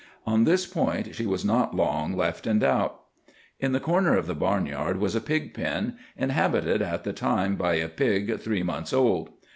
[0.25, 3.01] On this point she was not long left in doubt.
[3.59, 7.75] "In the corner of the barnyard was a pig pen, inhabited at the time by
[7.75, 9.29] a pig three months old.